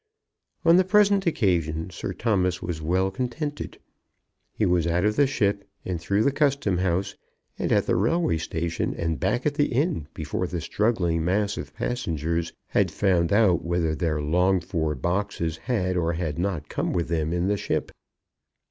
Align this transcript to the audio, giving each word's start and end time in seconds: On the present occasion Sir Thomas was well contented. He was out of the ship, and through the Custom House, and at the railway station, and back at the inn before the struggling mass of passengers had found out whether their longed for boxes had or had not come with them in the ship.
On 0.65 0.77
the 0.77 0.83
present 0.83 1.27
occasion 1.27 1.91
Sir 1.91 2.11
Thomas 2.11 2.59
was 2.59 2.81
well 2.81 3.11
contented. 3.11 3.77
He 4.51 4.65
was 4.65 4.87
out 4.87 5.05
of 5.05 5.15
the 5.15 5.27
ship, 5.27 5.63
and 5.85 6.01
through 6.01 6.23
the 6.23 6.31
Custom 6.31 6.79
House, 6.79 7.13
and 7.59 7.71
at 7.71 7.85
the 7.85 7.95
railway 7.95 8.39
station, 8.39 8.95
and 8.95 9.19
back 9.19 9.45
at 9.45 9.53
the 9.53 9.67
inn 9.67 10.07
before 10.15 10.47
the 10.47 10.59
struggling 10.59 11.23
mass 11.23 11.55
of 11.55 11.75
passengers 11.75 12.51
had 12.69 12.89
found 12.89 13.31
out 13.31 13.63
whether 13.63 13.93
their 13.93 14.19
longed 14.19 14.63
for 14.63 14.95
boxes 14.95 15.57
had 15.57 15.95
or 15.95 16.13
had 16.13 16.39
not 16.39 16.67
come 16.67 16.93
with 16.93 17.07
them 17.07 17.31
in 17.31 17.45
the 17.47 17.55
ship. 17.55 17.91